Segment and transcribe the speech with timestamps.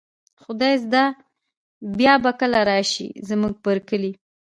[0.43, 1.03] خدای زده
[1.97, 4.11] بیا به کله را شئ، زموږ پر کلي